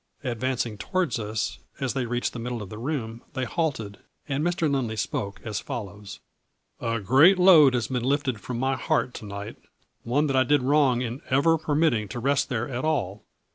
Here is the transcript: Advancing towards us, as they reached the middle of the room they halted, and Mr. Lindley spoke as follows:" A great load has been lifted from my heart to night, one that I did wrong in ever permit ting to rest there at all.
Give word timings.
Advancing 0.23 0.79
towards 0.79 1.19
us, 1.19 1.59
as 1.79 1.93
they 1.93 2.07
reached 2.07 2.33
the 2.33 2.39
middle 2.39 2.63
of 2.63 2.69
the 2.69 2.77
room 2.79 3.21
they 3.33 3.45
halted, 3.45 3.99
and 4.27 4.43
Mr. 4.43 4.67
Lindley 4.67 4.95
spoke 4.95 5.39
as 5.43 5.59
follows:" 5.59 6.19
A 6.81 6.99
great 6.99 7.37
load 7.37 7.75
has 7.75 7.89
been 7.89 8.01
lifted 8.01 8.41
from 8.41 8.57
my 8.57 8.75
heart 8.75 9.13
to 9.13 9.25
night, 9.27 9.57
one 10.01 10.25
that 10.25 10.35
I 10.35 10.43
did 10.43 10.63
wrong 10.63 11.03
in 11.03 11.21
ever 11.29 11.55
permit 11.59 11.91
ting 11.93 12.07
to 12.07 12.19
rest 12.19 12.49
there 12.49 12.67
at 12.67 12.83
all. 12.83 13.25